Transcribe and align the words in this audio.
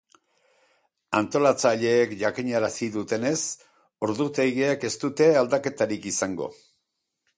Antolatzaileek 1.19 2.15
jakinarazi 2.23 2.89
dutenez, 2.95 3.35
ordutegiek 4.09 4.89
ez 4.91 4.95
dute 5.05 5.29
aldaketarik 5.43 6.09
izango. 6.15 6.49